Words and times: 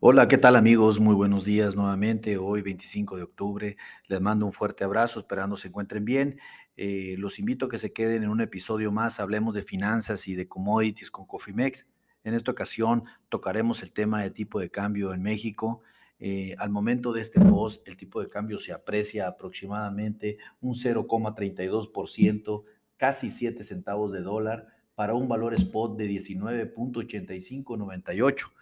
Hola, 0.00 0.28
¿qué 0.28 0.38
tal 0.38 0.54
amigos? 0.54 1.00
Muy 1.00 1.16
buenos 1.16 1.44
días 1.44 1.74
nuevamente. 1.74 2.38
Hoy 2.38 2.62
25 2.62 3.16
de 3.16 3.24
octubre 3.24 3.76
les 4.06 4.20
mando 4.20 4.46
un 4.46 4.52
fuerte 4.52 4.84
abrazo, 4.84 5.18
esperando 5.18 5.56
se 5.56 5.66
encuentren 5.66 6.04
bien. 6.04 6.38
Eh, 6.76 7.16
los 7.18 7.40
invito 7.40 7.66
a 7.66 7.68
que 7.68 7.78
se 7.78 7.92
queden 7.92 8.22
en 8.22 8.28
un 8.28 8.40
episodio 8.40 8.92
más. 8.92 9.18
Hablemos 9.18 9.54
de 9.54 9.62
finanzas 9.62 10.28
y 10.28 10.36
de 10.36 10.46
commodities 10.46 11.10
con 11.10 11.26
Cofimex. 11.26 11.90
En 12.22 12.34
esta 12.34 12.52
ocasión 12.52 13.06
tocaremos 13.28 13.82
el 13.82 13.90
tema 13.90 14.22
de 14.22 14.30
tipo 14.30 14.60
de 14.60 14.70
cambio 14.70 15.12
en 15.12 15.20
México. 15.20 15.82
Eh, 16.20 16.54
al 16.58 16.70
momento 16.70 17.12
de 17.12 17.22
este 17.22 17.40
post, 17.40 17.88
el 17.88 17.96
tipo 17.96 18.22
de 18.22 18.28
cambio 18.28 18.60
se 18.60 18.72
aprecia 18.72 19.26
aproximadamente 19.26 20.38
un 20.60 20.76
0,32%, 20.76 22.62
casi 22.96 23.30
7 23.30 23.64
centavos 23.64 24.12
de 24.12 24.20
dólar, 24.20 24.68
para 24.94 25.14
un 25.14 25.26
valor 25.26 25.54
spot 25.54 25.98
de 25.98 26.08
19.8598. 26.08 28.52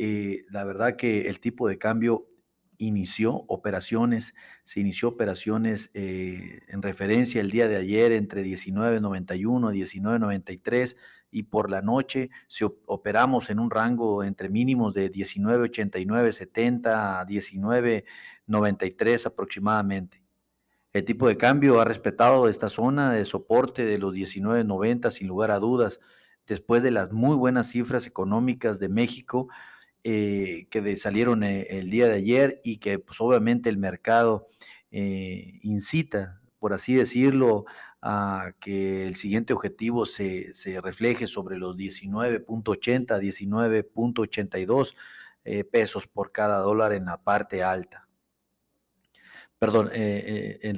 Eh, 0.00 0.44
la 0.48 0.62
verdad 0.62 0.94
que 0.94 1.28
el 1.28 1.40
tipo 1.40 1.68
de 1.68 1.76
cambio 1.76 2.28
inició 2.78 3.34
operaciones, 3.48 4.36
se 4.62 4.78
inició 4.78 5.08
operaciones 5.08 5.90
eh, 5.92 6.60
en 6.68 6.82
referencia 6.82 7.40
el 7.40 7.50
día 7.50 7.66
de 7.66 7.74
ayer 7.74 8.12
entre 8.12 8.44
19.91 8.44 9.74
y 9.74 9.82
19.93 9.82 10.96
y 11.32 11.42
por 11.42 11.68
la 11.68 11.82
noche 11.82 12.30
se 12.46 12.64
operamos 12.86 13.50
en 13.50 13.58
un 13.58 13.72
rango 13.72 14.22
entre 14.22 14.48
mínimos 14.48 14.94
de 14.94 15.10
19.89.70 15.10 16.86
a 16.86 17.26
19.93 17.26 19.26
aproximadamente. 19.26 20.22
El 20.92 21.04
tipo 21.04 21.26
de 21.26 21.36
cambio 21.36 21.80
ha 21.80 21.84
respetado 21.84 22.48
esta 22.48 22.68
zona 22.68 23.12
de 23.12 23.24
soporte 23.24 23.84
de 23.84 23.98
los 23.98 24.14
19.90 24.14 25.10
sin 25.10 25.26
lugar 25.26 25.50
a 25.50 25.58
dudas, 25.58 25.98
después 26.46 26.84
de 26.84 26.92
las 26.92 27.10
muy 27.10 27.34
buenas 27.34 27.68
cifras 27.68 28.06
económicas 28.06 28.78
de 28.78 28.88
México 28.88 29.48
eh, 30.04 30.68
que 30.70 30.96
salieron 30.96 31.42
eh, 31.42 31.66
el 31.70 31.90
día 31.90 32.06
de 32.06 32.14
ayer 32.14 32.60
y 32.62 32.76
que 32.76 33.00
pues 33.00 33.20
obviamente 33.20 33.68
el 33.68 33.78
mercado 33.78 34.46
eh, 34.92 35.58
incita, 35.62 36.40
por 36.60 36.72
así 36.72 36.94
decirlo, 36.94 37.64
a 38.00 38.52
que 38.60 39.08
el 39.08 39.16
siguiente 39.16 39.52
objetivo 39.52 40.06
se, 40.06 40.52
refleje 40.80 41.26
sobre 41.26 41.58
los 41.58 41.76
19.80, 41.76 43.18
19.82 43.18 44.94
pesos 45.70 46.06
por 46.06 46.30
cada 46.30 46.58
dólar 46.60 46.92
en 46.92 47.06
la 47.06 47.16
parte 47.22 47.64
alta. 47.64 48.06
Perdón, 49.58 49.90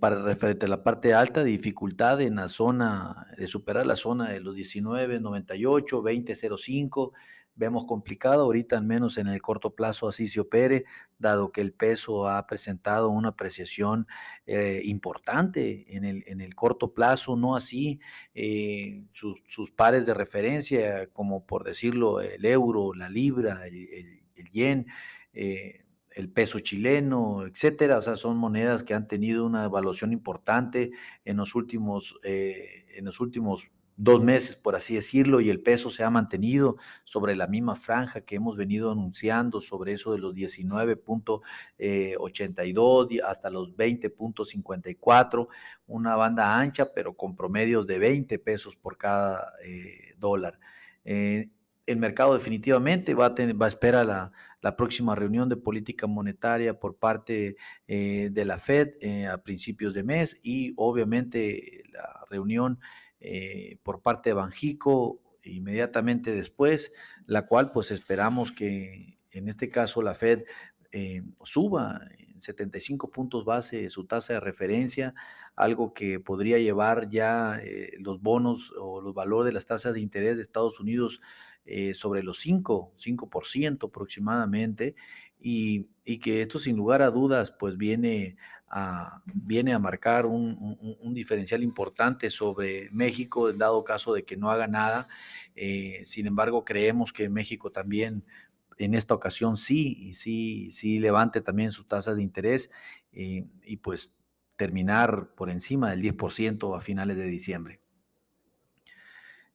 para 0.00 0.22
referente 0.22 0.66
a 0.66 0.68
la 0.68 0.82
parte 0.82 1.12
alta, 1.12 1.44
dificultad 1.44 2.22
en 2.22 2.36
la 2.36 2.48
zona, 2.48 3.26
de 3.36 3.46
superar 3.46 3.84
la 3.86 3.96
zona 3.96 4.30
de 4.30 4.40
los 4.40 4.56
19.98, 4.56 5.84
20.05, 5.84 7.12
vemos 7.54 7.84
complicado 7.86 8.44
ahorita, 8.44 8.76
al 8.78 8.84
menos 8.84 9.18
en 9.18 9.28
el 9.28 9.42
corto 9.42 9.74
plazo, 9.74 10.08
así 10.08 10.26
se 10.26 10.40
opere, 10.40 10.84
dado 11.18 11.52
que 11.52 11.60
el 11.60 11.72
peso 11.72 12.28
ha 12.28 12.46
presentado 12.46 13.10
una 13.10 13.30
apreciación 13.30 14.06
eh, 14.46 14.80
importante 14.84 15.96
en 15.96 16.04
el, 16.04 16.24
en 16.26 16.40
el 16.40 16.54
corto 16.54 16.92
plazo, 16.94 17.36
no 17.36 17.54
así 17.54 18.00
eh, 18.34 19.04
sus, 19.12 19.70
pares 19.70 20.06
de 20.06 20.14
referencia, 20.14 21.06
como 21.08 21.46
por 21.46 21.64
decirlo, 21.64 22.20
el 22.20 22.44
euro, 22.44 22.94
la 22.94 23.08
libra, 23.08 23.66
el, 23.66 24.22
yen. 24.52 24.86
el 25.32 26.30
peso 26.30 26.60
chileno, 26.60 27.46
etcétera. 27.46 27.98
O 27.98 28.02
sea, 28.02 28.16
son 28.16 28.36
monedas 28.36 28.82
que 28.84 28.94
han 28.94 29.08
tenido 29.08 29.46
una 29.46 29.64
evaluación 29.64 30.12
importante 30.12 30.90
en 31.24 31.36
los 31.38 31.54
últimos, 31.54 32.18
eh, 32.22 32.84
en 32.96 33.04
los 33.06 33.20
últimos 33.20 33.70
dos 34.02 34.22
meses, 34.24 34.56
por 34.56 34.74
así 34.74 34.96
decirlo, 34.96 35.40
y 35.40 35.48
el 35.48 35.60
peso 35.60 35.88
se 35.88 36.02
ha 36.02 36.10
mantenido 36.10 36.76
sobre 37.04 37.36
la 37.36 37.46
misma 37.46 37.76
franja 37.76 38.22
que 38.22 38.34
hemos 38.34 38.56
venido 38.56 38.90
anunciando, 38.90 39.60
sobre 39.60 39.92
eso 39.92 40.10
de 40.10 40.18
los 40.18 40.34
19.82 40.34 41.38
eh, 41.78 43.20
hasta 43.24 43.48
los 43.48 43.76
20.54, 43.76 45.46
una 45.86 46.16
banda 46.16 46.58
ancha, 46.58 46.92
pero 46.92 47.14
con 47.14 47.36
promedios 47.36 47.86
de 47.86 48.00
20 48.00 48.40
pesos 48.40 48.74
por 48.74 48.98
cada 48.98 49.52
eh, 49.64 50.16
dólar. 50.18 50.58
Eh, 51.04 51.50
el 51.86 51.96
mercado 51.96 52.34
definitivamente 52.34 53.14
va 53.14 53.26
a, 53.26 53.36
tener, 53.36 53.60
va 53.60 53.66
a 53.66 53.68
esperar 53.68 54.04
la, 54.04 54.32
la, 54.62 54.76
próxima 54.76 55.14
reunión 55.14 55.48
de 55.48 55.56
política 55.56 56.08
monetaria 56.08 56.78
por 56.78 56.96
parte 56.96 57.56
de 57.86 58.44
la 58.44 58.58
Fed 58.58 58.94
a 59.28 59.38
principios 59.42 59.92
de 59.92 60.04
mes 60.04 60.40
y 60.44 60.72
obviamente 60.76 61.82
la 61.92 62.24
reunión 62.30 62.78
eh, 63.22 63.78
por 63.82 64.02
parte 64.02 64.30
de 64.30 64.34
Banjico 64.34 65.20
inmediatamente 65.44 66.32
después, 66.32 66.92
la 67.26 67.46
cual 67.46 67.72
pues 67.72 67.90
esperamos 67.90 68.52
que 68.52 69.18
en 69.30 69.48
este 69.48 69.70
caso 69.70 70.02
la 70.02 70.14
Fed 70.14 70.44
eh, 70.92 71.22
suba 71.42 72.00
en 72.18 72.31
75 72.42 73.10
puntos 73.10 73.44
base 73.44 73.88
su 73.88 74.04
tasa 74.04 74.34
de 74.34 74.40
referencia, 74.40 75.14
algo 75.56 75.94
que 75.94 76.20
podría 76.20 76.58
llevar 76.58 77.08
ya 77.08 77.58
eh, 77.62 77.92
los 77.98 78.20
bonos 78.20 78.72
o 78.78 79.00
los 79.00 79.14
valores 79.14 79.46
de 79.46 79.54
las 79.54 79.66
tasas 79.66 79.94
de 79.94 80.00
interés 80.00 80.36
de 80.36 80.42
Estados 80.42 80.80
Unidos 80.80 81.20
sobre 81.94 82.24
los 82.24 82.40
5, 82.40 82.92
5% 82.96 83.86
aproximadamente, 83.86 84.96
y, 85.42 86.18
que 86.18 86.42
esto 86.42 86.58
sin 86.58 86.76
lugar 86.76 87.02
a 87.02 87.10
dudas 87.10 87.52
pues 87.52 87.76
viene 87.76 88.36
a, 88.68 89.22
viene 89.26 89.74
a 89.74 89.78
marcar 89.78 90.26
un, 90.26 90.98
diferencial 91.14 91.62
importante 91.62 92.30
sobre 92.30 92.88
México, 92.90 93.52
dado 93.52 93.84
caso 93.84 94.14
de 94.14 94.24
que 94.24 94.36
no 94.36 94.50
haga 94.50 94.66
nada. 94.66 95.08
Eh, 95.54 96.00
sin 96.04 96.26
embargo, 96.26 96.64
creemos 96.64 97.12
que 97.12 97.28
México 97.28 97.70
también 97.70 98.24
en 98.84 98.94
esta 98.94 99.14
ocasión 99.14 99.56
sí, 99.56 99.96
y 100.00 100.14
sí, 100.14 100.70
sí 100.70 100.98
levante 100.98 101.40
también 101.40 101.72
sus 101.72 101.86
tasas 101.86 102.16
de 102.16 102.22
interés 102.22 102.70
eh, 103.12 103.44
y 103.64 103.76
pues 103.78 104.12
terminar 104.56 105.30
por 105.36 105.50
encima 105.50 105.90
del 105.90 106.02
10% 106.02 106.76
a 106.76 106.80
finales 106.80 107.16
de 107.16 107.26
diciembre. 107.26 107.80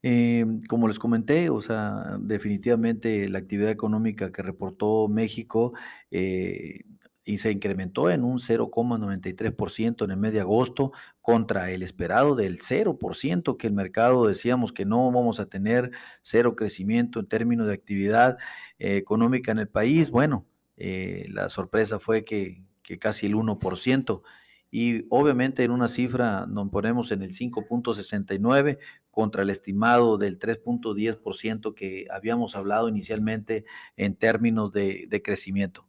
Eh, 0.03 0.45
como 0.69 0.87
les 0.87 0.99
comenté, 0.99 1.49
o 1.49 1.59
sea, 1.59 2.17
definitivamente 2.19 3.27
la 3.29 3.39
actividad 3.39 3.71
económica 3.71 4.31
que 4.31 4.43
reportó 4.43 5.07
México 5.07 5.73
eh, 6.11 6.81
y 7.27 7.37
se 7.37 7.51
incrementó 7.51 8.09
en 8.09 8.23
un 8.23 8.39
0,93% 8.39 10.05
en 10.05 10.11
el 10.11 10.17
mes 10.17 10.33
de 10.33 10.39
agosto 10.39 10.91
contra 11.21 11.69
el 11.71 11.83
esperado 11.83 12.35
del 12.35 12.57
0% 12.57 13.57
que 13.57 13.67
el 13.67 13.73
mercado 13.73 14.25
decíamos 14.25 14.71
que 14.71 14.85
no 14.85 15.11
vamos 15.11 15.39
a 15.39 15.45
tener 15.45 15.91
cero 16.21 16.55
crecimiento 16.55 17.19
en 17.19 17.27
términos 17.27 17.67
de 17.67 17.73
actividad 17.73 18.37
eh, 18.79 18.97
económica 18.97 19.51
en 19.51 19.59
el 19.59 19.67
país. 19.67 20.09
Bueno, 20.09 20.45
la 20.77 21.49
sorpresa 21.49 21.99
fue 21.99 22.23
que, 22.23 22.63
que 22.83 22.99
casi 22.99 23.25
el 23.25 23.35
1% 23.35 24.21
y 24.69 25.05
obviamente 25.09 25.63
en 25.63 25.71
una 25.71 25.87
cifra 25.87 26.45
nos 26.45 26.69
ponemos 26.69 27.11
en 27.11 27.21
el 27.21 27.31
5.69 27.31 28.79
contra 29.11 29.43
el 29.43 29.49
estimado 29.49 30.17
del 30.17 30.37
3.10% 30.37 31.73
que 31.73 32.05
habíamos 32.11 32.55
hablado 32.55 32.89
inicialmente 32.89 33.65
en 33.95 34.15
términos 34.15 34.71
de, 34.71 35.21
crecimiento. 35.23 35.86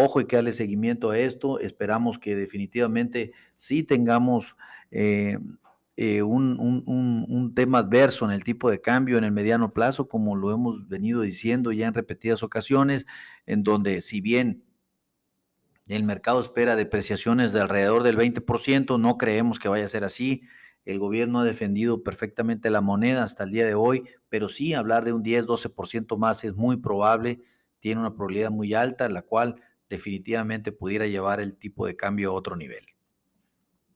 Ojo 0.00 0.20
y 0.20 0.26
que 0.26 0.36
darle 0.36 0.52
seguimiento 0.52 1.10
a 1.10 1.18
esto. 1.18 1.58
Esperamos 1.58 2.20
que 2.20 2.36
definitivamente 2.36 3.32
sí 3.56 3.82
tengamos 3.82 4.54
eh, 4.92 5.38
eh, 5.96 6.22
un, 6.22 7.52
tema 7.56 7.78
adverso 7.78 8.24
en 8.24 8.30
el 8.30 8.44
tipo 8.44 8.70
de 8.70 8.80
cambio 8.80 9.18
en 9.18 9.24
el 9.24 9.32
mediano 9.32 9.72
plazo, 9.72 10.08
como 10.08 10.36
lo 10.36 10.54
hemos 10.54 10.86
venido 10.86 11.22
diciendo 11.22 11.72
ya 11.72 11.88
en 11.88 11.94
repetidas 11.94 12.44
ocasiones, 12.44 13.06
en 13.44 13.64
donde 13.64 14.00
si 14.00 14.20
bien 14.20 14.62
el 15.88 16.04
mercado 16.04 16.38
espera 16.38 16.76
depreciaciones 16.76 17.52
de 17.52 17.60
alrededor 17.60 18.04
del 18.04 18.16
20%, 18.16 19.00
no 19.00 19.18
creemos 19.18 19.58
que 19.58 19.68
vaya 19.68 19.86
a 19.86 19.88
ser 19.88 20.04
así. 20.04 20.42
El 20.84 21.00
gobierno 21.00 21.40
ha 21.40 21.44
defendido 21.44 22.04
perfectamente 22.04 22.70
la 22.70 22.82
moneda 22.82 23.24
hasta 23.24 23.42
el 23.42 23.50
día 23.50 23.66
de 23.66 23.74
hoy, 23.74 24.04
pero 24.28 24.48
sí 24.48 24.74
hablar 24.74 25.04
de 25.04 25.12
un 25.12 25.24
10-12% 25.24 26.16
más 26.18 26.44
es 26.44 26.54
muy 26.54 26.76
probable, 26.76 27.40
tiene 27.80 28.00
una 28.00 28.14
probabilidad 28.14 28.52
muy 28.52 28.74
alta, 28.74 29.08
la 29.08 29.22
cual 29.22 29.56
definitivamente 29.88 30.72
pudiera 30.72 31.06
llevar 31.06 31.40
el 31.40 31.56
tipo 31.56 31.86
de 31.86 31.96
cambio 31.96 32.30
a 32.30 32.34
otro 32.34 32.56
nivel. 32.56 32.84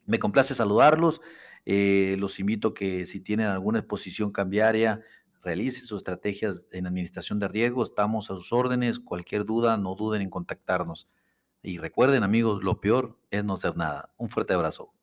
Me 0.07 0.19
complace 0.19 0.55
saludarlos, 0.55 1.21
eh, 1.65 2.17
los 2.19 2.41
invito 2.41 2.75
que 2.75 3.07
si 3.07 3.21
tienen 3.21 3.47
alguna 3.47 3.81
exposición 3.81 4.33
cambiaria, 4.33 5.01
realicen 5.43 5.87
sus 5.87 5.99
estrategias 5.99 6.67
en 6.73 6.87
administración 6.87 7.39
de 7.39 7.49
riesgo, 7.49 7.83
estamos 7.83 8.31
a 8.31 8.35
sus 8.35 8.53
órdenes, 8.53 9.01
cualquier 9.01 9.45
duda, 9.45 9.77
no 9.77 9.95
duden 9.95 10.23
en 10.23 10.31
contactarnos. 10.31 11.09
Y 11.63 11.79
recuerden 11.79 12.23
amigos, 12.23 12.63
lo 12.65 12.81
peor 12.81 13.19
es 13.31 13.45
no 13.45 13.55
hacer 13.55 13.77
nada. 13.77 14.13
Un 14.17 14.29
fuerte 14.29 14.55
abrazo. 14.55 14.93